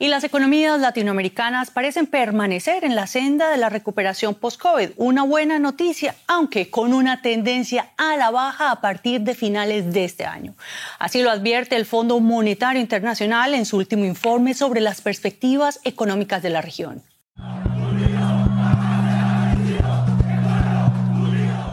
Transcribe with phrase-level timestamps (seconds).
[0.00, 4.90] Y las economías latinoamericanas parecen permanecer en la senda de la recuperación post-COVID.
[4.96, 10.04] Una buena noticia, aunque con una tendencia a la baja a partir de finales de
[10.04, 10.54] este año.
[11.00, 16.44] Así lo advierte el Fondo Monetario Internacional en su último informe sobre las perspectivas económicas
[16.44, 17.02] de la región.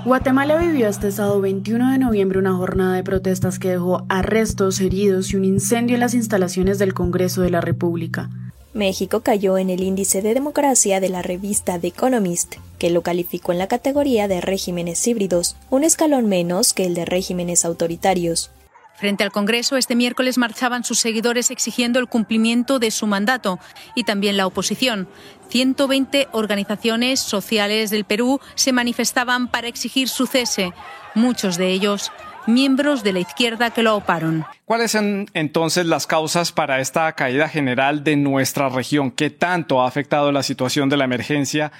[0.05, 5.33] Guatemala vivió este sábado 21 de noviembre una jornada de protestas que dejó arrestos, heridos
[5.33, 8.29] y un incendio en las instalaciones del Congreso de la República.
[8.75, 13.51] México cayó en el índice de democracia de la revista The Economist, que lo calificó
[13.51, 18.51] en la categoría de regímenes híbridos, un escalón menos que el de regímenes autoritarios.
[18.97, 23.59] Frente al Congreso, este miércoles marchaban sus seguidores exigiendo el cumplimiento de su mandato
[23.93, 25.07] y también la oposición.
[25.49, 30.73] 120 organizaciones sociales del Perú se manifestaban para exigir su cese,
[31.13, 32.11] muchos de ellos
[32.47, 34.45] miembros de la izquierda que lo auparon.
[34.65, 39.11] ¿Cuáles son entonces las causas para esta caída general de nuestra región?
[39.11, 41.71] ¿Qué tanto ha afectado la situación de la emergencia?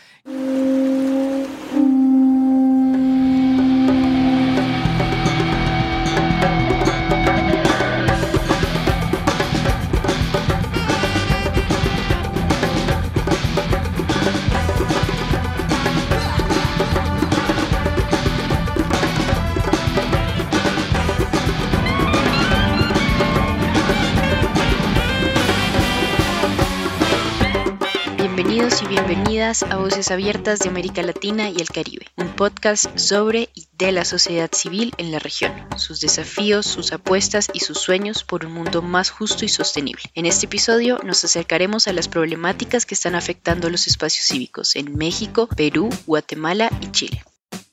[29.46, 34.04] A Voces Abiertas de América Latina y el Caribe, un podcast sobre y de la
[34.04, 38.82] sociedad civil en la región, sus desafíos, sus apuestas y sus sueños por un mundo
[38.82, 40.02] más justo y sostenible.
[40.16, 44.98] En este episodio nos acercaremos a las problemáticas que están afectando los espacios cívicos en
[44.98, 47.24] México, Perú, Guatemala y Chile.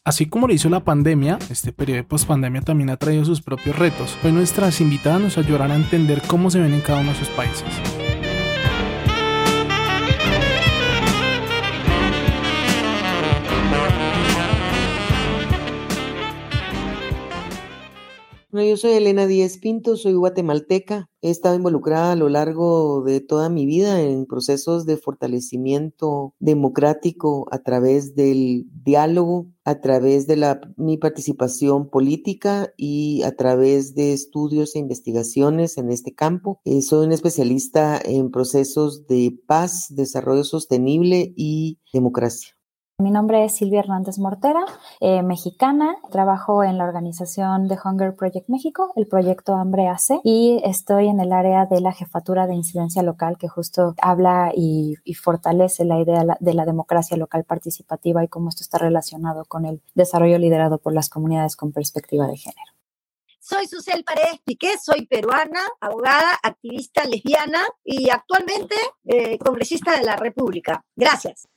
[0.05, 3.79] Así como lo hizo la pandemia, este periodo de pospandemia también ha traído sus propios
[3.79, 4.19] retos.
[4.23, 7.29] Hoy nuestras invitadas nos ayudarán a entender cómo se ven en cada uno de sus
[7.29, 7.65] países.
[18.61, 21.09] Yo soy Elena Díez Pinto, soy guatemalteca.
[21.23, 27.49] He estado involucrada a lo largo de toda mi vida en procesos de fortalecimiento democrático
[27.51, 34.13] a través del diálogo, a través de la, mi participación política y a través de
[34.13, 36.61] estudios e investigaciones en este campo.
[36.65, 42.51] Eh, soy un especialista en procesos de paz, desarrollo sostenible y democracia.
[42.99, 44.65] Mi nombre es Silvia Hernández Mortera,
[45.01, 45.97] eh, mexicana.
[46.11, 51.19] Trabajo en la organización de Hunger Project México, el proyecto Hambre AC, y estoy en
[51.19, 56.25] el área de la jefatura de incidencia local que justo habla y, fortalece la idea
[56.41, 60.95] de la democracia local participativa y cómo esto está relacionado con el desarrollo liderado por
[60.95, 62.73] las comunidades con perspectiva de género.
[63.41, 68.75] Soy Susel Paredes Piqué, soy peruana, abogada, activista lesbiana y actualmente
[69.05, 70.85] eh, congresista de la República.
[70.97, 71.49] Gracias.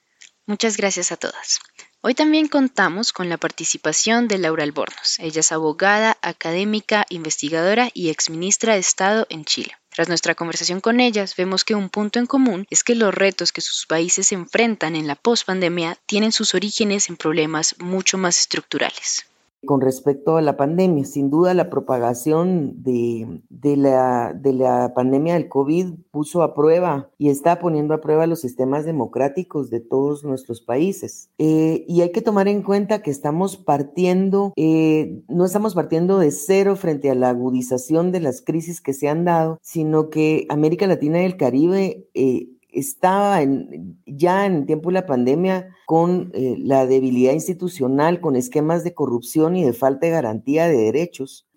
[0.48, 1.60] Muchas gracias a todas.
[2.02, 5.18] Hoy también contamos con la participación de Laura Albornoz.
[5.18, 9.76] Ella es abogada, académica, investigadora y exministra de Estado en Chile.
[9.90, 13.52] Tras nuestra conversación con ellas, vemos que un punto en común es que los retos
[13.52, 19.26] que sus países enfrentan en la pospandemia tienen sus orígenes en problemas mucho más estructurales
[19.66, 21.06] con respecto a la pandemia.
[21.06, 27.10] Sin duda, la propagación de, de, la, de la pandemia del COVID puso a prueba
[27.18, 31.30] y está poniendo a prueba los sistemas democráticos de todos nuestros países.
[31.38, 36.32] Eh, y hay que tomar en cuenta que estamos partiendo, eh, no estamos partiendo de
[36.32, 40.88] cero frente a la agudización de las crisis que se han dado, sino que América
[40.88, 46.56] Latina y el Caribe eh, estaba en, ya en tiempo de la pandemia con eh,
[46.60, 51.48] la debilidad institucional, con esquemas de corrupción y de falta de garantía de derechos.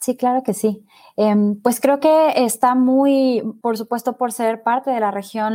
[0.00, 0.84] Sí, claro que sí.
[1.16, 5.54] Em, pues creo que está muy, por supuesto, por ser parte de la región,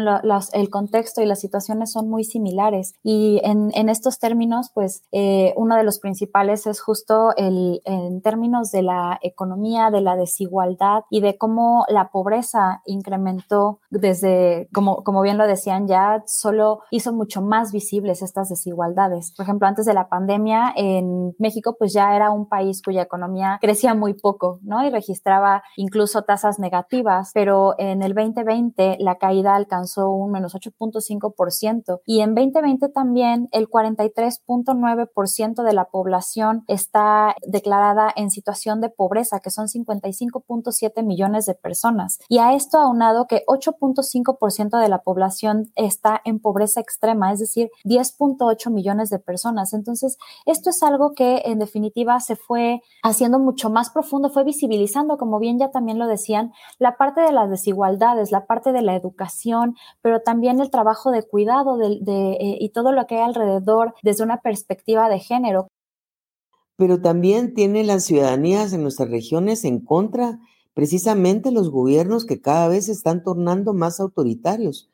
[0.51, 2.95] el contexto y las situaciones son muy similares.
[3.01, 8.71] Y en, estos términos, pues eh, uno de los principales es justo el, en términos
[8.71, 15.21] de la economía, de la desigualdad y de cómo la pobreza incrementó desde, como, como
[15.21, 19.33] bien lo decían ya, solo hizo mucho más visibles estas desigualdades.
[19.37, 23.59] Por ejemplo, antes de la pandemia, en México, pues ya era un país cuya economía
[23.61, 24.85] crecía muy poco, ¿no?
[24.85, 32.01] Y registraba incluso tasas negativas, pero en el 2020 la caída alcanzó un menos 8.5%
[32.05, 39.39] y en 2020 también el 43.9% de la población está declarada en situación de pobreza,
[39.39, 42.19] que son 55.7 millones de personas.
[42.29, 47.69] Y a esto aunado que 8.5% de la población está en pobreza extrema, es decir,
[47.85, 49.73] 10.8 millones de personas.
[49.73, 54.43] Entonces, esto es algo que en definitiva se fue haciendo mucho más profundo fondo fue
[54.43, 58.81] visibilizando, como bien ya también lo decían, la parte de las desigualdades, la parte de
[58.81, 63.93] la educación, pero también el trabajo de cuidado eh, y todo lo que hay alrededor
[64.01, 65.67] desde una perspectiva de género.
[66.77, 70.39] Pero también tiene las ciudadanías en nuestras regiones en contra
[70.73, 74.89] precisamente los gobiernos que cada vez se están tornando más autoritarios.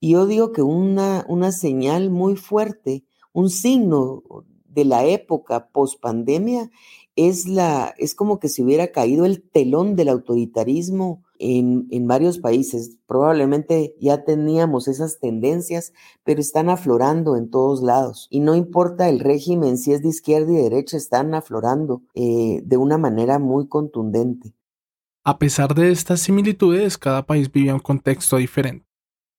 [0.00, 4.24] Y yo digo que una, una señal muy fuerte, un signo
[4.64, 6.70] de la época post pandemia
[7.16, 12.38] es, la, es como que se hubiera caído el telón del autoritarismo en, en, varios
[12.38, 12.96] países.
[13.06, 15.92] Probablemente ya teníamos esas tendencias,
[16.24, 18.28] pero están aflorando en todos lados.
[18.30, 22.76] Y no importa el régimen, si es de izquierda y derecha, están aflorando eh, de
[22.76, 24.54] una manera muy contundente.
[25.24, 28.86] A pesar de estas similitudes, cada país vivía un contexto diferente.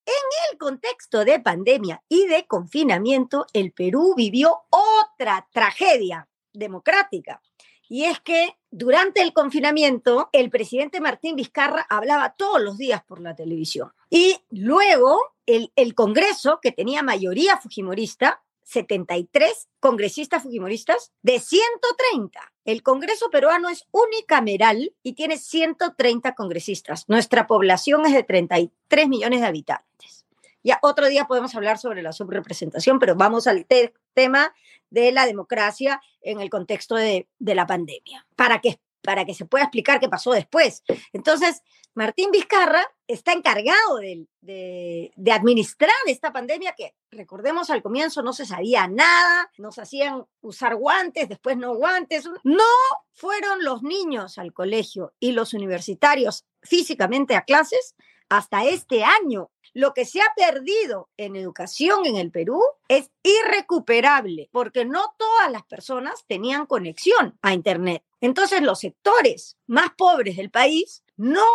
[0.05, 7.41] En el contexto de pandemia y de confinamiento, el Perú vivió otra tragedia democrática
[7.89, 13.21] y es que durante el confinamiento, el presidente Martín Vizcarra hablaba todos los días por
[13.21, 13.91] la televisión.
[14.09, 22.39] Y luego el, el Congreso, que tenía mayoría fujimorista, 73 congresistas fujimoristas de 130.
[22.65, 27.07] El Congreso peruano es unicameral y tiene 130 congresistas.
[27.07, 30.25] Nuestra población es de 33 millones de habitantes.
[30.63, 33.65] Ya otro día podemos hablar sobre la subrepresentación, pero vamos al
[34.13, 34.53] tema
[34.89, 39.65] de la democracia en el contexto de, la pandemia, para que, para que se pueda
[39.65, 40.83] explicar qué pasó después.
[41.11, 41.63] Entonces,
[41.95, 48.45] Martín Vizcarra está encargado de, de, administrar esta pandemia que, recordemos, al comienzo no se
[48.45, 52.27] sabía nada, nos hacían usar guantes, después no guantes.
[52.43, 52.63] No
[53.11, 57.95] fueron los niños al colegio y los universitarios físicamente a clases
[58.29, 59.51] hasta este año.
[59.73, 65.51] Lo que se ha perdido en educación en el Perú es irrecuperable porque no todas
[65.51, 68.03] las personas tenían conexión a Internet.
[68.21, 71.45] Entonces los sectores más pobres del país no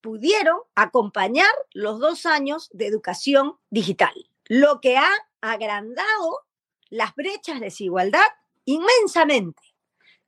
[0.00, 4.14] pudieron acompañar los dos años de educación digital,
[4.46, 5.10] lo que ha
[5.40, 6.40] agrandado
[6.90, 8.26] las brechas de desigualdad
[8.64, 9.62] inmensamente.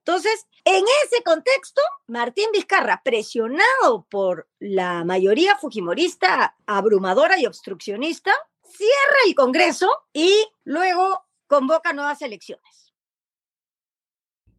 [0.05, 8.33] Entonces, en ese contexto, Martín Vizcarra, presionado por la mayoría fujimorista abrumadora y obstruccionista,
[8.63, 10.33] cierra el Congreso y
[10.65, 12.95] luego convoca nuevas elecciones.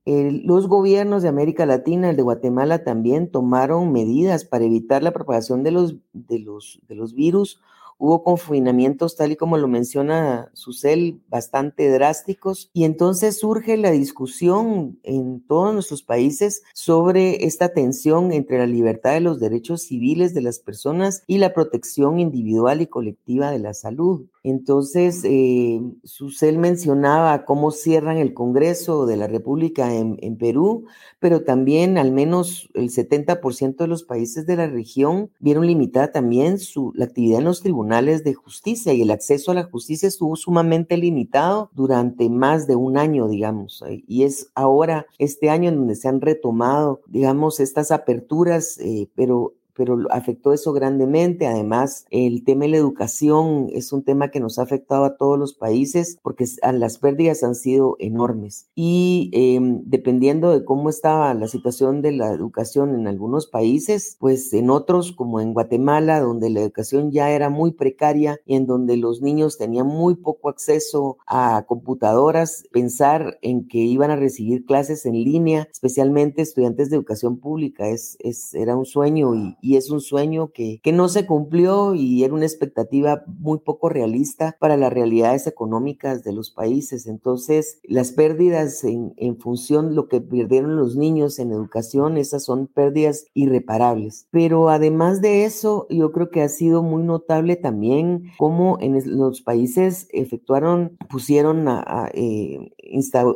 [0.06, 5.64] los gobiernos de América Latina, el de Guatemala también tomaron medidas para evitar la propagación
[5.64, 7.62] de los, de los, de los virus
[8.04, 12.72] Hubo confinamientos, tal y como lo menciona Susel, bastante drásticos.
[12.74, 19.14] Y entonces surge la discusión en todos nuestros países sobre esta tensión entre la libertad
[19.14, 23.76] de los derechos civiles de las personas y la protección individual y colectiva de la
[23.76, 24.26] salud.
[24.44, 30.86] Entonces, eh, Susel mencionaba cómo cierran el Congreso de la República en, Perú,
[31.20, 36.58] pero también al menos el 70% de los países de la región vieron limitada también
[36.58, 40.36] su, la actividad en los tribunales de justicia y el acceso a la justicia estuvo
[40.36, 43.84] sumamente limitado durante más de un año, digamos.
[43.88, 49.08] Eh, y es ahora, este año, en donde se han retomado, digamos, estas aperturas, eh,
[49.14, 51.48] pero pero afectó eso grandemente.
[51.48, 55.38] Además, el tema de la educación es un tema que nos ha afectado a todos
[55.38, 58.68] los países porque las pérdidas han sido enormes.
[58.76, 64.54] Y em, dependiendo de cómo estaba la situación de la educación en algunos países, pues
[64.54, 68.98] en otros, como en Guatemala, donde la educación ya era muy precaria y en donde
[68.98, 75.06] los niños tenían muy poco acceso a computadoras, pensar en que iban a recibir clases
[75.06, 78.18] en línea, especialmente estudiantes de educación pública, es,
[78.54, 82.34] era un sueño y, y es un sueño que, que no se cumplió y era
[82.34, 87.08] una expectativa muy poco realista para las realidades económicas de los países.
[87.08, 92.68] Entonces, las pérdidas en, en función lo que perdieron los niños en educación, esas son
[92.68, 94.28] pérdidas irreparables.
[94.32, 99.42] Pero además de eso, yo creo que ha sido muy notable también cómo en los
[99.42, 102.72] países efectuaron, pusieron a, eh,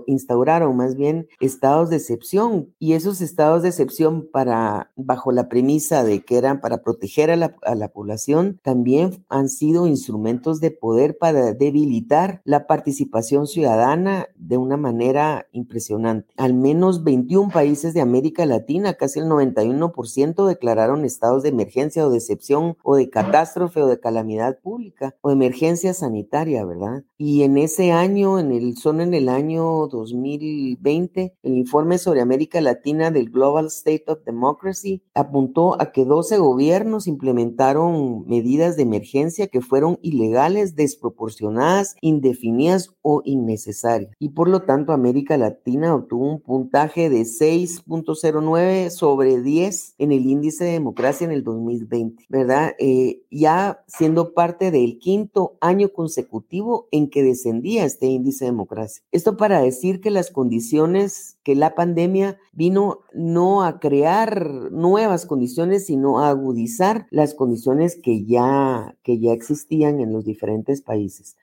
[0.07, 6.03] instauraron más bien estados de excepción y esos estados de excepción para bajo la premisa
[6.03, 10.71] de que eran para proteger a la, a la población, también han sido instrumentos de
[10.71, 16.33] poder para debilitar la participación ciudadana de una manera impresionante.
[16.37, 22.09] Al menos 21 países de América Latina, casi el 91%, declararon estados de emergencia o
[22.09, 27.03] de excepción o de catástrofe o de calamidad pública o emergencia sanitaria, ¿verdad?
[27.17, 32.61] Y en ese año, en el, son en el año 2020, el informe sobre América
[32.61, 39.47] Latina del Global State of Democracy apuntó a que 12 gobiernos implementaron medidas de emergencia
[39.47, 44.11] que fueron ilegales, desproporcionadas, indefinidas o innecesarias.
[44.19, 50.25] Y por lo tanto, América Latina obtuvo un puntaje de 6.09 sobre 10 en el
[50.25, 52.73] índice de democracia en el 2020, ¿verdad?
[52.79, 59.03] Eh, ya siendo parte del quinto año consecutivo en que descendía este índice de democracia.
[59.11, 65.85] Esto para decir que las condiciones, que la pandemia vino no a crear nuevas condiciones,
[65.85, 71.35] sino a agudizar las condiciones que ya, que ya existían en los diferentes países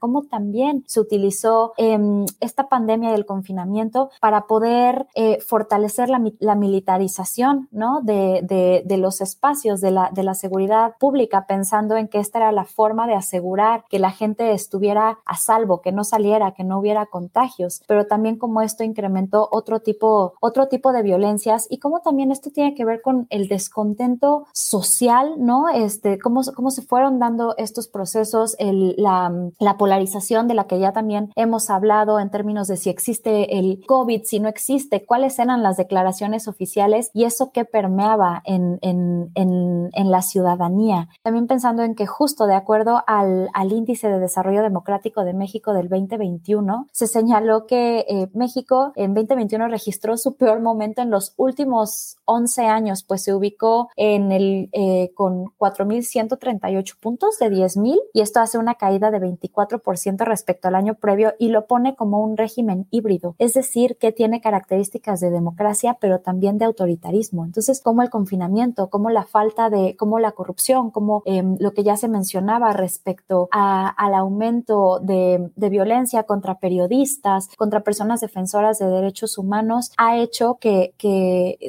[0.00, 7.68] cómo también se utilizó em, esta pandemia del confinamiento para poder eh, fortalecer la, militarización
[7.70, 8.00] ¿no?
[8.02, 12.64] de, los espacios de la, de la seguridad pública, pensando en que esta era la
[12.64, 17.06] forma de asegurar que la gente estuviera a salvo, que no saliera, que no hubiera
[17.06, 22.32] contagios, pero también como esto incrementó otro tipo, otro tipo de violencias y cómo también
[22.32, 25.68] esto tiene que ver con el descontento social, ¿no?
[25.68, 30.78] Este, cómo, cómo se fueron dando estos procesos, el, la, la polarización de la que
[30.78, 35.36] ya también hemos hablado en términos de si existe el COVID, si no existe, cuáles
[35.40, 41.08] eran las declaraciones oficiales y eso que permeaba en, en, en, la ciudadanía.
[41.22, 45.72] También pensando en que justo de acuerdo al, al, índice de desarrollo democrático de México
[45.72, 51.34] del 2021, se señaló que eh, México en 2021 registró su peor momento en los
[51.36, 58.20] últimos 11 años, pues se ubicó en el eh, con 4.138 puntos de 10.000 y
[58.20, 59.79] esto hace una caída de 24
[60.24, 64.40] respecto al año previo y lo pone como un régimen híbrido, es decir, que tiene
[64.40, 67.44] características de democracia, pero también de autoritarismo.
[67.44, 71.82] Entonces, como el confinamiento, como la falta de, como la corrupción, como em, lo que
[71.82, 79.38] ya se mencionaba respecto al aumento de, violencia contra periodistas, contra personas defensoras de derechos
[79.38, 80.94] humanos, ha hecho que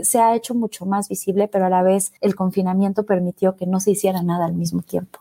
[0.03, 3.79] se ha hecho mucho más visible, pero a la vez el confinamiento permitió que no
[3.79, 5.19] se hiciera nada al mismo tiempo.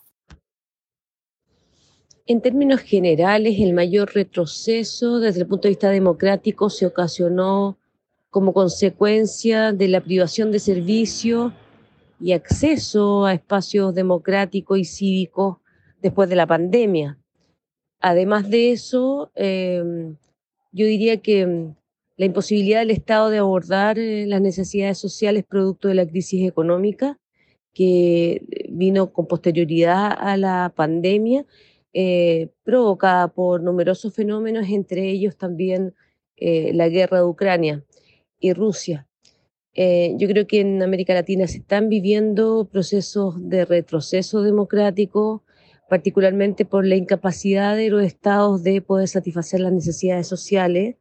[2.31, 7.77] En términos generales, el mayor retroceso desde el punto de vista democrático se ocasionó
[8.31, 11.53] como consecuencia de la privación de servicios
[12.21, 15.57] y acceso a espacios democráticos y cívicos
[16.01, 17.19] después de la pandemia.
[17.99, 20.15] Además de eso, em,
[20.71, 21.75] yo diría que em,
[22.17, 27.19] la imposibilidad del Estado de abordar eh, las necesidades sociales producto de la crisis económica
[27.75, 31.45] que vino con posterioridad a la pandemia
[31.93, 35.95] eh, provocada por numerosos fenómenos, entre ellos también
[36.37, 37.85] eh, la guerra de Ucrania
[38.39, 39.09] y Rusia.
[39.75, 45.45] Eh, yo creo que en América Latina se están viviendo procesos de retroceso democrático,
[45.89, 50.97] particularmente por la incapacidad de los estados de poder satisfacer las necesidades sociales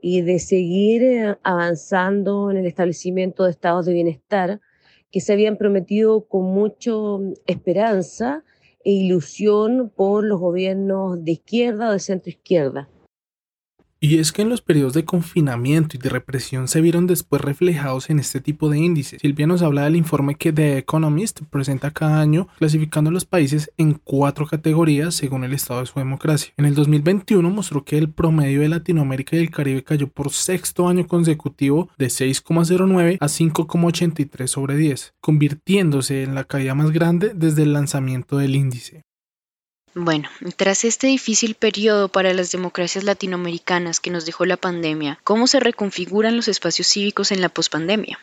[0.00, 4.60] y de seguir avanzando en el establecimiento de estados de bienestar
[5.10, 6.92] que se habían prometido con mucha
[7.46, 8.53] esperanza e
[8.84, 12.88] ilusión por los gobiernos de izquierda o de centro izquierda.
[14.04, 18.10] Y es que en los periodos de confinamiento y de represión se vieron después reflejados
[18.10, 19.22] en este tipo de índices.
[19.22, 23.72] Silvia nos habla del informe que The Economist presenta cada año, clasificando a los países
[23.78, 26.52] en cuatro categorías según el estado de su democracia.
[26.58, 30.86] En el 2021 mostró que el promedio de Latinoamérica y el Caribe cayó por sexto
[30.86, 37.62] año consecutivo de 6,09 a 5,83 sobre 10, convirtiéndose en la caída más grande desde
[37.62, 39.06] el lanzamiento del índice.
[39.96, 45.46] Bueno, tras este difícil periodo para las democracias latinoamericanas que nos dejó la pandemia, ¿cómo
[45.46, 48.18] se reconfiguran los espacios cívicos en la pospandemia?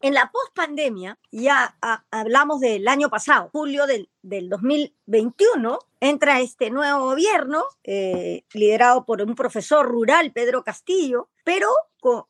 [0.00, 1.76] En la pospandemia, ya
[2.12, 9.22] hablamos del año pasado, julio del, del 2021, entra este nuevo gobierno eh, liderado por
[9.22, 11.68] un profesor rural, Pedro Castillo, pero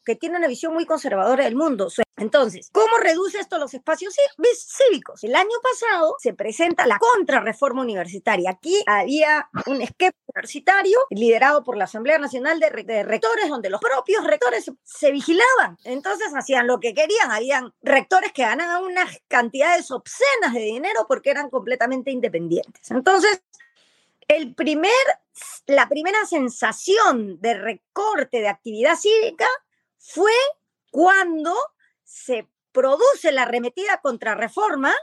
[0.04, 1.88] que tiene una visión muy conservadora del mundo.
[2.18, 4.14] Entonces, ¿cómo reduce esto los espacios
[4.54, 5.24] cívicos?
[5.24, 8.50] El año pasado se presenta la contrarreforma universitaria.
[8.50, 12.70] Aquí había un esquema universitario liderado por la Asamblea Nacional de,
[13.04, 15.78] Rectores, donde los propios rectores se, vigilaban.
[15.84, 17.30] Entonces hacían lo que querían.
[17.30, 22.90] Habían rectores que ganaban unas cantidades obscenas de dinero porque eran completamente independientes.
[22.90, 23.42] Entonces,
[24.28, 24.92] el primer,
[25.66, 29.46] la primera sensación de recorte de actividad cívica
[29.98, 30.32] fue
[30.90, 31.54] cuando
[32.04, 34.94] se produce la arremetida contra reforma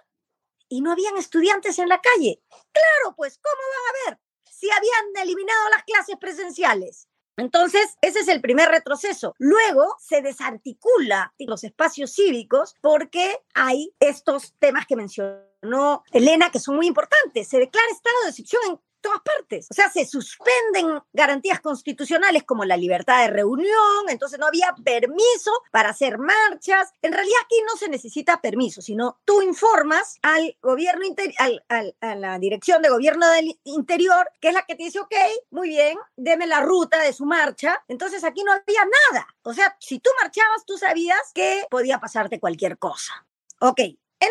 [0.69, 2.41] y no habían estudiantes en la calle.
[2.49, 7.07] Claro, pues, ¿cómo van a ver si habían eliminado las clases presenciales?
[7.35, 9.33] Entonces, ese es el primer retroceso.
[9.39, 16.75] Luego se desarticula los espacios cívicos porque hay estos temas que mencionó Elena que son
[16.75, 17.47] muy importantes.
[17.47, 19.67] Se declara estado de excepción en todas partes.
[19.69, 25.51] O sea, se suspenden garantías constitucionales como la libertad de reunión, entonces no había permiso
[25.71, 26.91] para hacer marchas.
[27.03, 31.05] En realidad aquí no se necesita permiso, sino tú informas al gobierno
[31.37, 35.15] al, a la dirección de gobierno del interior, que es la que te dice, ok,
[35.51, 37.83] muy bien, deme la ruta de su marcha.
[37.87, 38.81] Entonces aquí no había
[39.11, 39.27] nada.
[39.43, 43.25] O sea, si tú marchabas, tú sabías que podía pasarte cualquier cosa.
[43.59, 43.79] Ok,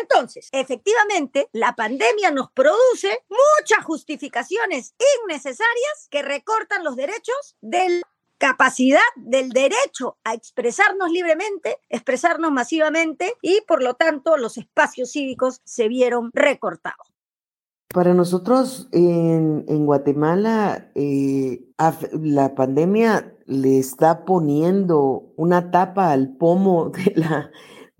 [0.01, 8.07] entonces, efectivamente, la pandemia nos produce muchas justificaciones innecesarias que recortan los derechos de la
[8.37, 15.61] capacidad del derecho a expresarnos libremente, expresarnos masivamente y por lo tanto los espacios cívicos
[15.63, 17.13] se vieron recortados.
[17.93, 21.63] Para nosotros en, Guatemala, eh,
[22.11, 27.51] la pandemia le está poniendo una tapa al pomo de la,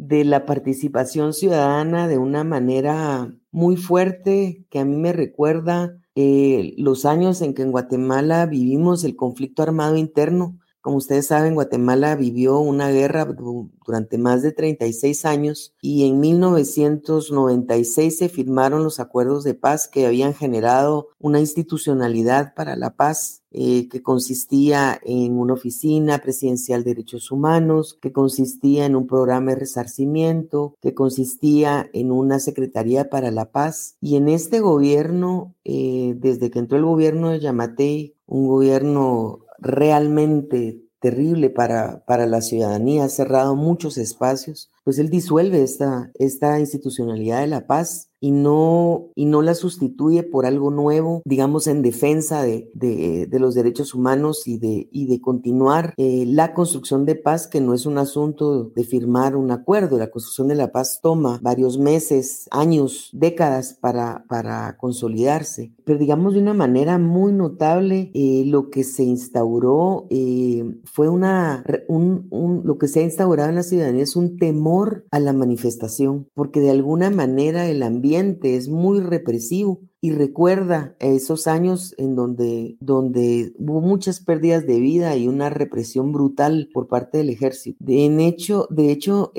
[0.07, 6.73] de la participación ciudadana de una manera muy fuerte que a mí me recuerda eh,
[6.77, 10.59] los años en que en Guatemala vivimos el conflicto armado interno.
[10.83, 18.17] Como ustedes saben, Guatemala vivió una guerra durante más de 36 años y en 1996
[18.17, 23.87] se firmaron los acuerdos de paz que habían generado una institucionalidad para la paz eh,
[23.87, 29.59] que consistía en una oficina presidencial de derechos humanos, que consistía en un programa de
[29.59, 33.95] resarcimiento, que consistía en una secretaría para la paz.
[34.01, 40.83] Y en este gobierno, eh, desde que entró el gobierno de Yamatei, un gobierno realmente
[40.99, 47.41] terrible para, para la ciudadanía, ha cerrado muchos espacios, pues él disuelve esta, esta institucionalidad
[47.41, 52.41] de la paz y no, y no la sustituye por algo nuevo, digamos, en defensa
[52.41, 57.47] de, de, los derechos humanos y de, y de continuar eh, la construcción de paz,
[57.47, 59.97] que no es un asunto de firmar un acuerdo.
[59.97, 65.73] La construcción de la paz toma varios meses, años, décadas para, para consolidarse.
[65.83, 71.65] Pero digamos de una manera muy notable, eh, lo que se instauró eh, fue una,
[71.89, 75.33] un, un, lo que se ha instaurado en la ciudadanía es un temor a la
[75.33, 82.13] manifestación, porque de alguna manera el ambiente es muy represivo y recuerda esos años en
[82.15, 87.77] donde, donde hubo muchas pérdidas de vida y una represión brutal por parte del ejército.
[87.79, 89.31] De hecho, de hecho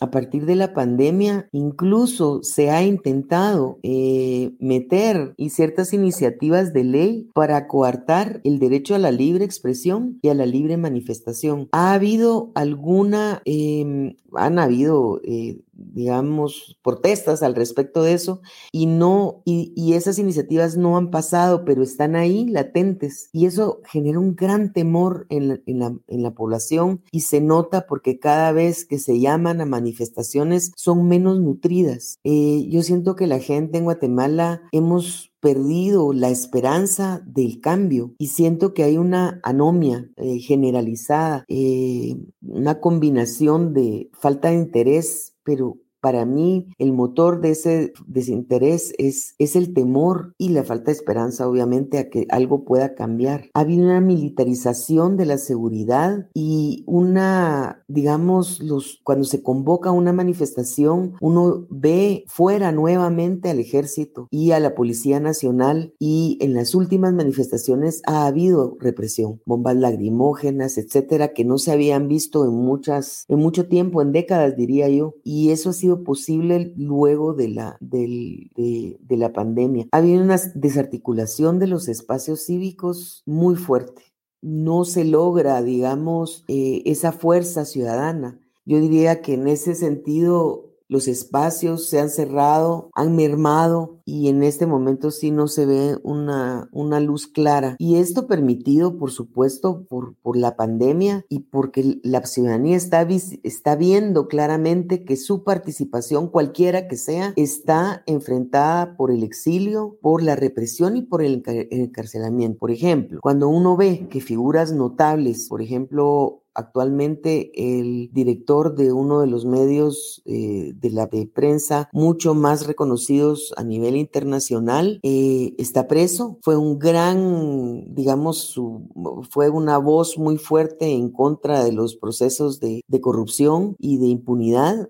[0.00, 6.84] a partir de la pandemia, incluso se ha intentado eh, meter y ciertas iniciativas de
[6.84, 11.70] ley para coartar el derecho a la libre expresión y a la libre manifestación.
[11.72, 18.40] Ha habido alguna, em, han habido eh, digamos, protestas al respecto de eso
[18.72, 24.20] y no, y, esas iniciativas no han pasado, pero están ahí latentes y eso genera
[24.20, 28.98] un gran temor en la, en la, población y se nota porque cada vez que
[28.98, 32.18] se llaman a manifestaciones son menos nutridas.
[32.22, 38.28] Eh, yo siento que la gente en Guatemala hemos perdido la esperanza del cambio y
[38.28, 45.76] siento que hay una anomia eh, generalizada, eh, una combinación de falta de interés pero
[46.00, 50.92] para mí, el motor de ese desinterés es, es el temor y la falta de
[50.92, 53.50] esperanza, obviamente, a que algo pueda cambiar.
[53.54, 60.12] Ha habido una militarización de la seguridad y una, digamos, los, cuando se convoca una
[60.12, 66.74] manifestación, uno ve fuera nuevamente al ejército y a la Policía Nacional y en las
[66.74, 73.24] últimas manifestaciones ha habido represión, bombas lagrimógenas, etcétera, que no se habían visto en muchas,
[73.28, 75.14] en mucho tiempo, en décadas, diría yo.
[75.24, 79.88] Y eso ha sido posible luego de la, de, la pandemia.
[79.92, 84.02] Ha habido una desarticulación de los espacios cívicos muy fuerte.
[84.42, 88.40] No se logra, digamos, eh, esa fuerza ciudadana.
[88.64, 94.42] Yo diría que en ese sentido los espacios se han cerrado, han mermado y en
[94.42, 97.76] este momento sí no se ve una, una luz clara.
[97.78, 103.06] Y esto permitido, por supuesto, por, por la pandemia y porque la ciudadanía está,
[103.44, 110.24] está viendo claramente que su participación, cualquiera que sea, está enfrentada por el exilio, por
[110.24, 112.58] la represión y por el encarcelamiento.
[112.58, 119.20] Por ejemplo, cuando uno ve que figuras notables, por ejemplo, actualmente el director de uno
[119.20, 125.86] de los medios eh, de la prensa mucho más reconocidos a nivel internacional eh, está
[125.86, 126.38] preso.
[126.42, 128.88] Fue un gran, digamos, su,
[129.30, 134.06] fue una voz muy fuerte en contra de los procesos de, de corrupción y de
[134.06, 134.88] impunidad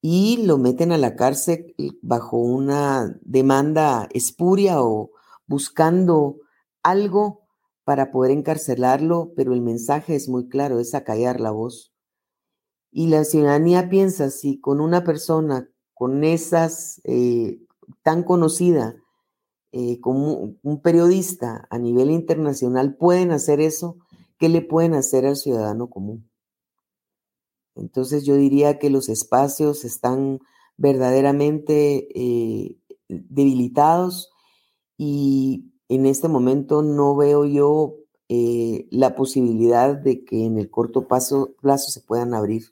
[0.00, 5.10] y lo meten a la cárcel bajo una demanda espuria o
[5.46, 6.36] buscando
[6.82, 7.47] algo
[7.88, 11.94] para poder encarcelarlo, pero el mensaje es muy claro, es acallar la voz.
[12.90, 17.62] Y la ciudadanía piensa si con una persona con esas eh,
[18.02, 18.94] tan conocida
[19.72, 23.96] eh, como un periodista a nivel internacional pueden hacer eso,
[24.36, 26.30] ¿qué le pueden hacer al ciudadano común?
[27.74, 30.40] Entonces yo diría que los espacios están
[30.76, 32.76] verdaderamente eh,
[33.08, 34.30] debilitados
[34.98, 37.96] y en este momento no veo yo
[38.28, 42.62] eh, la posibilidad de que en el corto plazo, plazo se puedan abrir.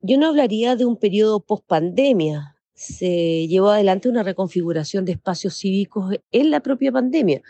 [0.00, 2.56] Yo no hablaría de un periodo post pandemia.
[2.74, 7.42] Se llevó adelante una reconfiguración de espacios cívicos en la propia pandemia.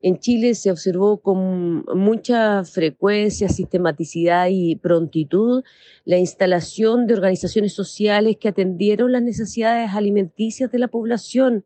[0.00, 5.64] En Chile se observó con mucha frecuencia, sistematicidad y prontitud
[6.04, 11.64] la instalación de organizaciones sociales que atendieron las necesidades alimenticias de la población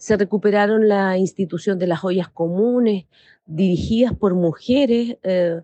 [0.00, 3.04] se recuperaron la institución de las ollas comunes,
[3.44, 5.60] dirigidas por mujeres, eh,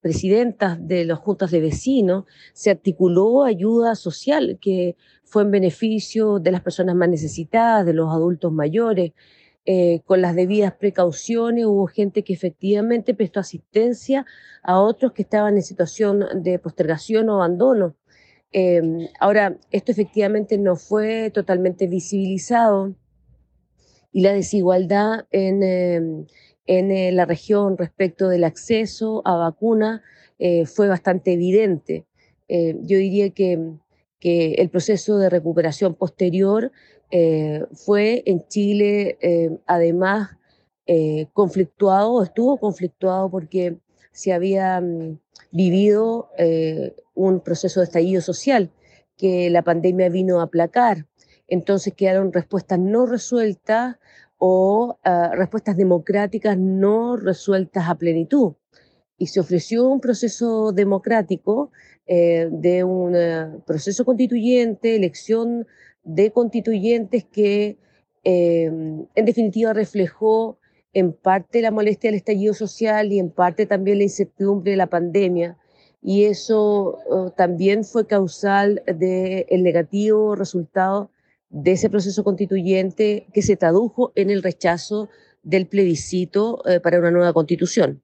[0.00, 6.52] presidentas de las juntas de vecinos, se articuló ayuda social que fue en beneficio de
[6.52, 9.14] las personas más necesitadas, de los adultos mayores,
[9.66, 14.26] eh, con las debidas precauciones, hubo gente que efectivamente prestó asistencia
[14.62, 17.96] a otros que estaban en situación de postergación o abandono.
[18.52, 22.94] Em, ahora, esto efectivamente no fue totalmente visibilizado
[24.12, 26.26] y la desigualdad en, em,
[26.66, 30.02] en eh, la región respecto del acceso a vacuna
[30.38, 32.06] eh, fue bastante evidente.
[32.48, 33.58] Eh, yo diría que,
[34.20, 36.70] que, el proceso de recuperación posterior
[37.74, 39.18] fue en Chile,
[39.66, 40.30] además,
[41.34, 43.76] conflictuado, estuvo conflictuado porque
[44.12, 45.18] se había mm,
[45.50, 46.30] vivido
[47.14, 48.70] un proceso de estallido social
[49.18, 51.06] que la pandemia vino a aplacar.
[51.52, 53.96] Entonces quedaron respuestas no resueltas
[54.38, 58.54] o ah, respuestas democráticas no resueltas a plenitud.
[59.18, 61.70] Y se ofreció un proceso democrático
[62.06, 65.66] eh, de un eh, proceso constituyente, elección
[66.04, 67.76] de constituyentes que
[68.24, 70.58] em, en definitiva reflejó
[70.94, 74.86] en parte la molestia del estallido social y en parte también la incertidumbre de la
[74.86, 75.58] pandemia.
[76.00, 81.11] Y eso oh, también fue causal del negativo resultado
[81.52, 85.10] de ese proceso constituyente que se tradujo en el rechazo
[85.42, 88.02] del plebiscito eh, para una nueva constitución.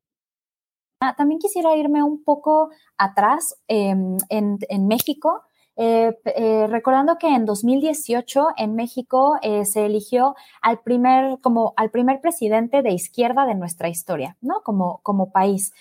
[1.01, 5.43] Ah, también quisiera irme un poco atrás em, en, en, México,
[5.81, 12.21] eh, eh, recordando que en 2018 en México se eligió al primer, como al primer
[12.21, 14.61] presidente de izquierda de nuestra historia, ¿no?
[14.63, 15.73] Como, como país.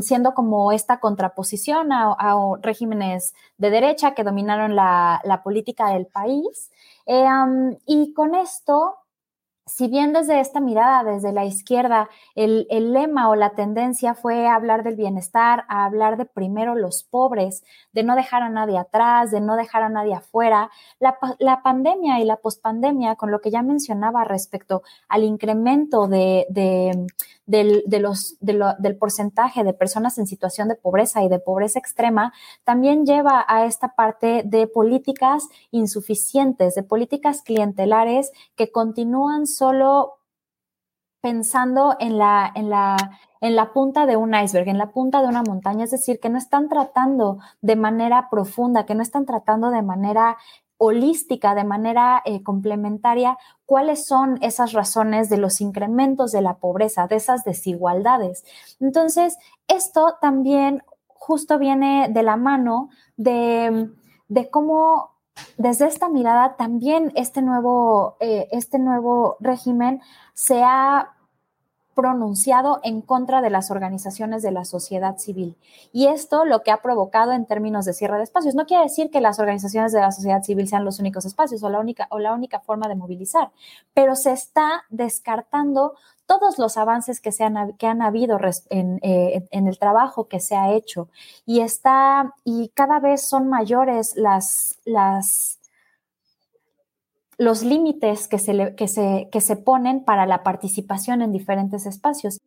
[0.00, 2.16] siendo como esta contraposición a,
[2.62, 6.70] regímenes de derecha que dominaron la, política del país.
[7.06, 7.26] Eh,
[7.86, 8.94] y con esto,
[9.72, 14.82] si bien desde esta mirada, desde la izquierda, el, lema o la tendencia fue hablar
[14.82, 19.40] del bienestar, a hablar de primero los pobres, de no dejar a nadie atrás, de
[19.40, 24.24] no dejar a nadie afuera, la, pandemia y la pospandemia, con lo que ya mencionaba
[24.24, 26.46] respecto al incremento de,
[27.46, 32.32] del, los, del porcentaje de personas en situación de pobreza y de pobreza extrema,
[32.64, 40.20] también lleva a esta parte de políticas insuficientes, de políticas clientelares que continúan solo
[41.20, 42.96] pensando en la, en la,
[43.42, 46.30] en la punta de un iceberg, en la punta de una montaña, es decir, que
[46.30, 50.38] no están tratando de manera profunda, que no están tratando de manera
[50.78, 57.06] holística, de manera eh, complementaria, cuáles son esas razones de los incrementos de la pobreza,
[57.06, 58.46] de esas desigualdades.
[58.80, 59.36] Entonces,
[59.68, 63.90] esto también justo viene de la mano de,
[64.28, 65.19] de cómo
[65.56, 70.00] desde esta mirada también este nuevo, eh, este nuevo régimen
[70.34, 71.14] se ha
[71.94, 75.56] pronunciado en contra de las organizaciones de la sociedad civil.
[75.92, 78.54] Y esto lo que ha provocado en términos de cierre de espacios.
[78.54, 81.68] No quiere decir que las organizaciones de la sociedad civil sean los únicos espacios o
[81.68, 83.50] la única, o la única forma de movilizar,
[83.92, 85.94] pero se está descartando
[86.30, 88.38] todos los avances que, se han, que han habido
[88.68, 91.08] en, eh, en, el trabajo que se ha hecho.
[91.44, 94.78] Y, está, y cada vez son mayores las
[97.36, 102.38] los límites que se, que, se, que se ponen para la participación en diferentes espacios.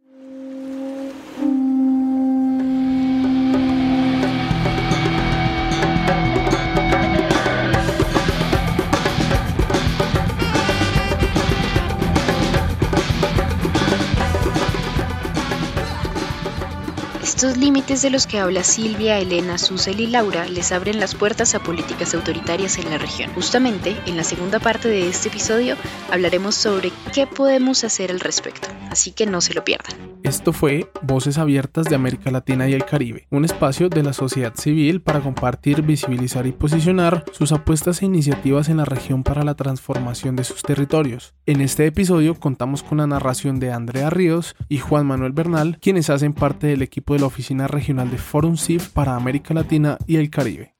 [17.43, 21.55] Estos límites de los que habla Silvia, Elena, Susel y Laura les abren las puertas
[21.55, 23.31] a políticas autoritarias en la región.
[23.35, 25.77] Justamente, en la segunda parte de este episodio
[26.11, 28.67] hablaremos sobre qué podemos hacer al respecto.
[28.89, 30.13] así que no se lo pierdan.
[30.23, 34.53] Esto fue Voces Abiertas de América Latina y el Caribe, un espacio de la sociedad
[34.55, 39.55] civil para compartir, visibilizar y posicionar sus apuestas e iniciativas en la región para la
[39.55, 41.33] transformación de sus territorios.
[41.45, 46.09] En este episodio contamos con la narración de Andrea Ríos y Juan Manuel Bernal, quienes
[46.09, 50.17] hacen parte del equipo de la Oficina Regional de Forum CIF para América Latina y
[50.17, 50.73] el Caribe.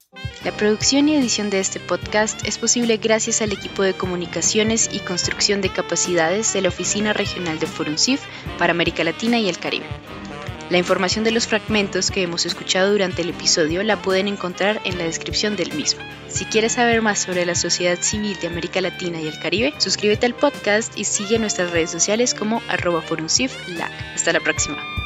[0.43, 4.99] La producción y edición de este podcast es posible gracias al equipo de comunicaciones y
[4.99, 8.21] construcción de capacidades de la Oficina Regional de ForumCIF
[8.57, 9.85] para América Latina y el Caribe.
[10.69, 14.97] La información de los fragmentos que hemos escuchado durante el episodio la pueden encontrar en
[14.97, 16.01] la descripción del mismo.
[16.29, 20.25] Si quieres saber más sobre la sociedad civil de América Latina y el Caribe, suscríbete
[20.25, 23.03] al podcast y sigue nuestras redes sociales como arroba
[24.15, 25.02] Hasta la próxima.